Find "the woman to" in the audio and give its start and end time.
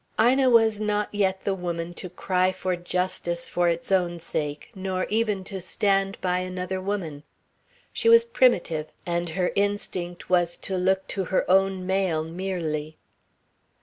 1.43-2.09